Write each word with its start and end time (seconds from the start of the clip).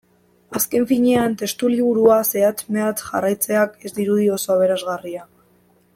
Azken 0.59 0.87
finean, 0.91 1.35
testuliburua 1.41 2.17
zehatz-mehatz 2.31 2.97
jarraitzeak 3.11 3.79
ez 3.91 3.95
dirudi 4.01 4.27
oso 4.39 4.55
aberasgarria. 4.57 5.29